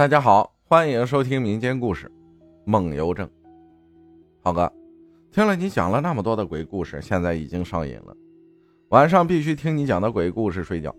[0.00, 2.06] 大家好，欢迎收听民间故事
[2.64, 3.26] 《梦游症》。
[4.42, 4.72] 浩哥，
[5.30, 8.16] 听了你讲了那么多的鬼故事，现在已经上瘾了。
[8.88, 10.90] 晚上必须听你讲的鬼故事睡觉。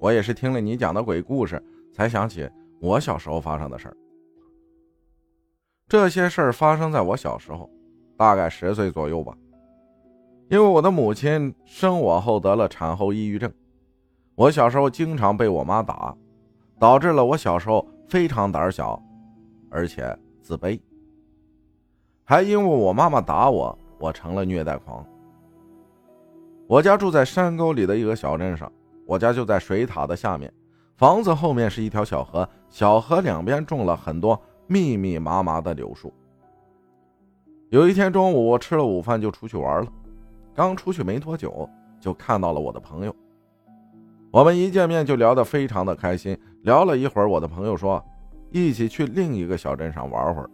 [0.00, 2.50] 我也是听了你讲的鬼故事，才想起
[2.80, 3.96] 我小时候发生的事儿。
[5.86, 7.70] 这些事儿发生在我小时候，
[8.16, 9.32] 大概十岁左右吧。
[10.48, 13.48] 因为我的母亲生我后得了产后抑郁症，
[14.34, 16.12] 我小时候经常被我妈打，
[16.80, 17.86] 导致了我小时候。
[18.10, 19.00] 非常胆小，
[19.70, 20.80] 而且自卑，
[22.24, 25.06] 还因为我妈妈打我，我成了虐待狂。
[26.66, 28.70] 我家住在山沟里的一个小镇上，
[29.06, 30.52] 我家就在水塔的下面，
[30.96, 36.12] 房子后面是一条小河，小河两边种了很多密密麻麻的柳树。
[37.68, 39.92] 有一天中午，我吃了午饭就出去玩了，
[40.52, 43.14] 刚出去没多久，就看到了我的朋友。
[44.32, 48.04] 我们一见面就聊得非常的开心，聊了一会儿，我的朋友说，
[48.50, 50.50] 一起去另一个小镇上玩会儿。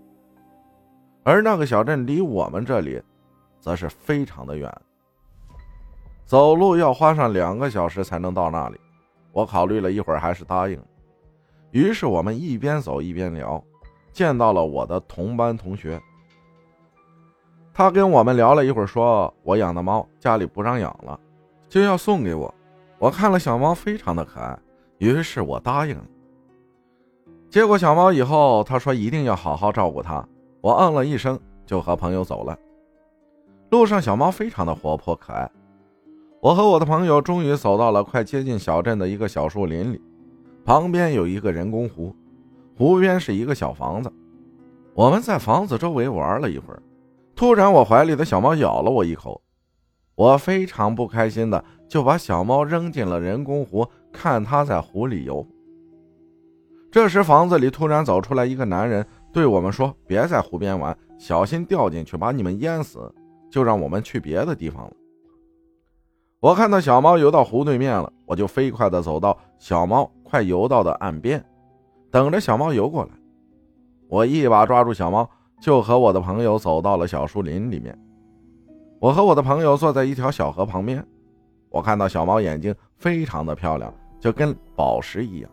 [1.24, 3.02] 而那个小镇离我们这里，
[3.59, 4.73] 则是非常的远，
[6.24, 8.80] 走路要花上两个小时才能到那里。
[9.32, 10.80] 我考虑了一会儿，还是答应。
[11.73, 13.63] 于是我们一边走一边聊，
[14.13, 16.01] 见到了我的同班同学。
[17.74, 21.18] 他跟我们聊了一会儿，说我养的猫家里不让养了，
[21.68, 22.54] 就要送给我。
[22.98, 24.59] 我看了小猫，非常的可爱，
[24.98, 26.04] 于是我答应了。
[27.48, 30.26] 接过小猫以后，他说一定要好好照顾它。
[30.60, 32.58] 我嗯了一声，就和朋友走了。
[33.70, 35.50] 路上，小猫非常的活泼可爱。
[36.40, 40.00] 我和我的朋友终于走到了快接近小镇的一个小树林里，
[40.64, 42.14] 旁边有一个人工湖，
[42.76, 44.12] 湖边是一个小房子。
[44.94, 46.82] 我们在房子周围玩了一会儿，
[47.34, 49.40] 突然我怀里的小猫咬了我一口。
[50.14, 53.86] 我非常不开心的就把小猫扔进了人工湖，
[54.16, 55.46] 看它在湖里游。
[56.90, 63.14] 这时，房子里突然走出来一个男人，对我们说：“别在湖边玩，小心掉进去把你们淹死。”
[63.48, 64.92] 就让我们去别的地方了。
[66.41, 71.42] 我看到小猫游到湖对面了，我就飞快的走到小猫快游到的岸边，
[72.10, 73.10] 等着小猫游过来。
[74.08, 75.30] 我一把抓住小猫，
[75.60, 77.96] 就和我的朋友走到了小树林里面。
[79.00, 81.02] 我和我的朋友坐在一条小河旁边，
[81.70, 85.50] 我看到小猫眼睛非常的漂亮，就跟宝石一样。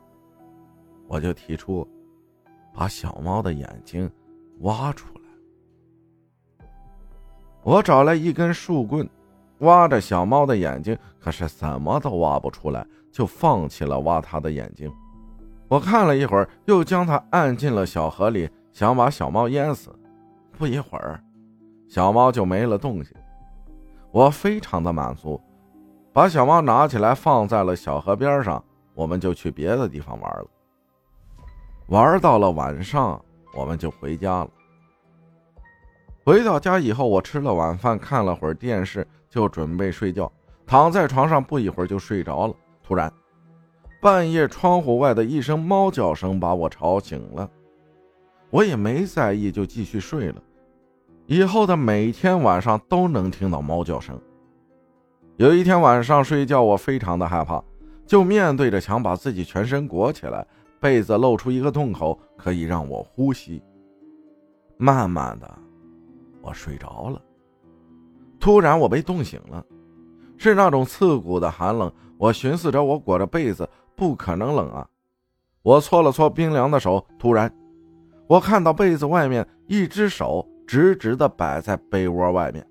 [1.08, 1.88] 我就提出，
[2.74, 4.10] 把小猫的眼睛
[4.62, 5.22] 挖出来。
[7.62, 9.08] 我找来一根树棍，
[9.60, 14.92] 挖着小猫的眼睛，可是怎么都挖不出来，就放弃了挖它的眼睛。
[15.68, 19.94] 我看了一会儿，又将它按进了小河里，想把小猫淹死。
[20.58, 21.24] 不一会儿，
[21.88, 23.14] 小猫就没了动静。
[24.12, 25.42] 我非常的满足，
[26.14, 28.64] 把小猫拿起来放在了小河边上，
[28.94, 30.46] 我们就去别的地方玩了。
[31.88, 33.20] 玩到了晚上，
[33.56, 34.50] 我们就回家了。
[36.24, 40.32] 回到家以后，我吃了晚饭，看了会儿电视，就准备睡觉。
[40.68, 42.54] 躺在床上，不一会儿就睡着了。
[42.84, 43.12] 突然，
[44.00, 47.50] 半夜窗户外的一声猫叫声把我吵醒了，
[48.52, 50.42] 我也没在意，就继续睡了。
[51.26, 54.18] 以后的每天晚上都能听到猫叫声。
[55.38, 57.62] 有一天晚上睡觉，我非常的害怕，
[58.06, 60.46] 就面对着墙把自己全身裹起来，
[60.80, 63.62] 被子露出一个洞口，可以让我呼吸。
[64.78, 65.50] 慢慢的，
[66.42, 67.22] 我睡着了。
[68.40, 69.66] 突然，我被冻醒了，
[70.38, 71.92] 是那种刺骨的寒冷。
[72.18, 74.88] 我寻思着，我裹着被子不可能冷啊。
[75.62, 77.52] 我搓了搓冰凉的手，突然，
[78.28, 80.48] 我看到被子外面一只手。
[80.66, 82.66] 直直的摆在被窝外面。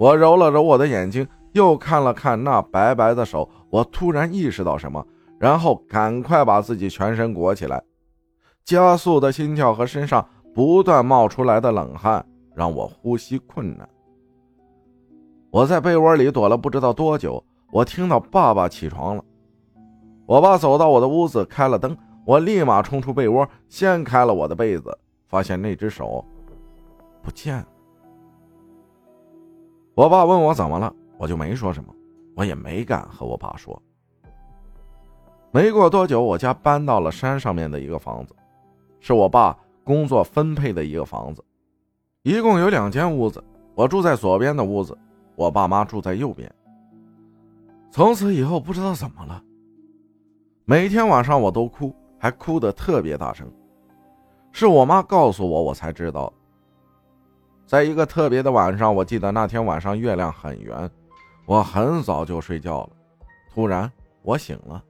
[0.00, 5.06] 我揉了揉我的眼睛，又看了看那白白的手，我突然意识到什么，
[5.38, 7.82] 然后赶快把自己全身裹起来。
[8.64, 12.24] 加速的心跳和身上不断冒出来的冷汗
[12.54, 13.86] 让我呼吸困难。
[15.50, 19.22] 我在被窝里躲了不知道多久，我听到爸爸起床了。
[20.24, 21.94] 我爸走到我的屋子，开了灯，
[22.24, 24.96] 我立马冲出被窝，掀开了我的被子。
[25.28, 26.24] 发现那只手
[27.22, 27.66] 不见了。
[30.00, 31.94] 我爸问我怎么了，我就没说什么，
[32.34, 33.78] 我也没敢和我爸说。
[35.50, 38.34] 没过多久，我家搬到了山上面的一个房子，
[38.98, 39.54] 是我爸
[39.84, 41.44] 工作分配的一个房子，
[42.22, 43.44] 一共有两间屋子，
[43.74, 44.96] 我住在左边的屋子，
[45.36, 46.50] 我爸妈住在右边。
[47.90, 49.44] 从此以后，不知道怎么了，
[50.64, 53.46] 每天晚上我都哭，还哭得特别大声。
[54.50, 56.32] 是我妈告诉我，我才知道。
[57.70, 60.90] 在一个特别的晚上，我记得那天晚上月亮很圆，
[61.46, 62.90] 我很早就睡觉了。
[63.54, 63.88] 突然
[64.22, 64.82] 我醒了，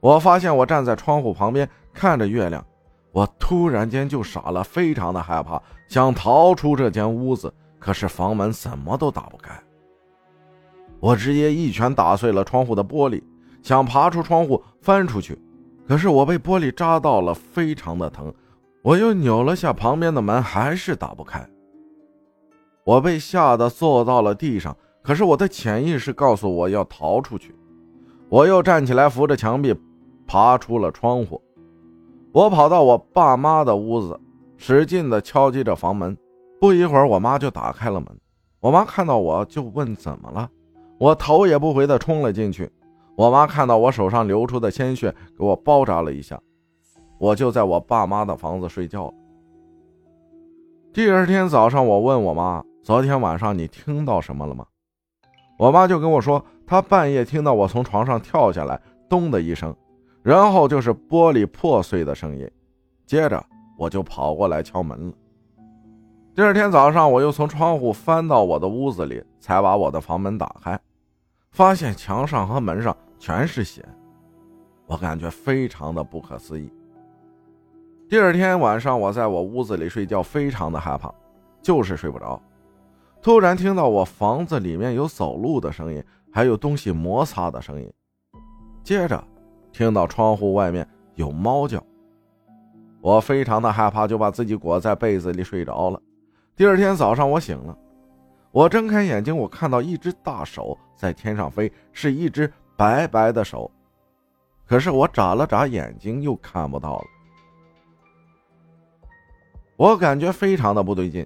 [0.00, 2.64] 我发现我站在窗户旁边看着月亮，
[3.10, 9.52] 我突然间就傻了，非常的害怕，想逃出这间屋子，可是房门怎么都打不开。
[10.98, 13.22] 我直接一拳打碎了窗户的玻璃，
[13.62, 15.38] 想爬出窗户翻出去，
[15.86, 18.32] 可是我被玻璃扎到了，非常的疼。
[18.80, 21.46] 我又扭了下旁边的门，还是打不开。
[22.84, 27.54] 我被吓得坐到了地上，可是我的潜意识告诉我要逃出去。
[28.28, 29.74] 我又站起来，扶着墙壁，
[30.26, 31.40] 爬出了窗户。
[32.32, 34.18] 我跑到我爸妈的屋子，
[34.56, 36.16] 使劲地敲击着房门。
[36.58, 38.08] 不一会儿，我妈就打开了门。
[38.60, 40.48] 我妈看到我就问怎么了，
[40.98, 42.70] 我头也不回地冲了进去。
[43.16, 46.40] 我妈看到我手上流出的鲜血，给我包扎了一下。
[47.18, 49.14] 我就在我爸妈的房子睡觉了。
[50.92, 54.66] 第二天早上，我问我妈：“昨天晚上你听到什么了吗？”
[55.56, 59.74] 我妈就跟我说：“她半夜听到我从床上跳下来，咚的一声，
[60.22, 62.50] 然后就是玻璃破碎的声音。
[63.06, 63.44] 接着
[63.78, 65.14] 我就跑过来敲门了。
[66.34, 70.80] 第二天早上，我又从窗户翻到我的屋子里，才把我的房门打开，
[71.52, 73.84] 发现墙上和门上全是血，
[74.86, 76.72] 我感觉非常的不可思议。”
[78.08, 81.14] 第二天晚上，我在我屋子里睡觉，非常的害怕，
[81.62, 82.40] 就是睡不着。
[83.22, 86.02] 突然听到我房子里面有走路的声音，
[86.32, 87.90] 还有东西摩擦的声音。
[88.82, 89.22] 接着
[89.70, 91.80] 听到窗户外面有猫叫，
[93.00, 96.02] 我非常的害怕，就把自己裹在被子里睡着了。
[96.56, 97.78] 第二天早上我醒了，
[98.50, 103.70] 我睁开眼睛，我看到一只大手在天上飞，是一只白白的手。
[104.66, 107.04] 可是我眨了眨眼睛，又看不到了。
[109.76, 111.24] 我感觉非常的不对劲，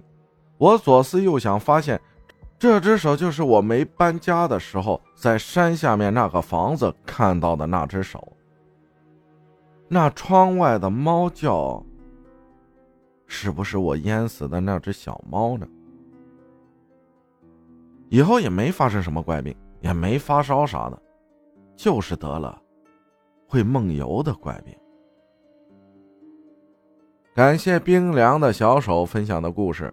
[0.58, 2.00] 我左思右想，发现
[2.58, 8.32] 这只手就是我没搬家的时候在山下面那个房子看到的那只手。
[9.88, 11.84] 那窗外的猫叫，
[13.26, 15.66] 是不是我淹死的那只小猫呢？
[18.08, 21.02] 以后也没发生什么怪病，也没发烧啥的，
[21.76, 22.60] 就是得了
[23.46, 24.74] 会梦游的怪病。
[27.34, 29.92] 感谢冰凉的小手分享的故事，